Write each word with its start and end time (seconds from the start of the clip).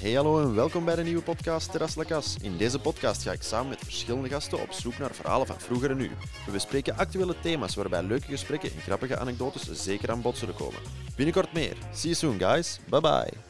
Hey 0.00 0.12
hallo 0.12 0.40
en 0.42 0.54
welkom 0.54 0.84
bij 0.84 0.94
de 0.94 1.02
nieuwe 1.02 1.22
podcast 1.22 1.70
Terras 1.70 1.94
Lacas. 1.94 2.36
In 2.40 2.56
deze 2.56 2.78
podcast 2.78 3.22
ga 3.22 3.32
ik 3.32 3.42
samen 3.42 3.68
met 3.68 3.78
verschillende 3.78 4.28
gasten 4.28 4.60
op 4.60 4.72
zoek 4.72 4.98
naar 4.98 5.14
verhalen 5.14 5.46
van 5.46 5.60
vroeger 5.60 5.90
en 5.90 5.96
nu. 5.96 6.10
We 6.46 6.52
bespreken 6.52 6.96
actuele 6.96 7.34
thema's 7.40 7.74
waarbij 7.74 8.02
leuke 8.02 8.26
gesprekken 8.26 8.70
en 8.70 8.80
grappige 8.80 9.18
anekdotes 9.18 9.84
zeker 9.84 10.10
aan 10.10 10.22
bod 10.22 10.38
zullen 10.38 10.54
komen. 10.54 10.80
Binnenkort 11.16 11.52
meer. 11.52 11.76
See 11.92 12.10
you 12.10 12.14
soon 12.14 12.38
guys. 12.38 12.80
Bye 12.88 13.00
bye. 13.00 13.47